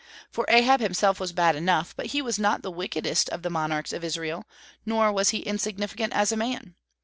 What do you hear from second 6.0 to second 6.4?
as a